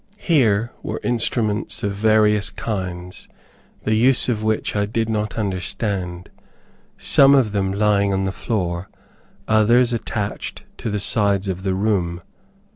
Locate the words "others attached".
9.47-10.63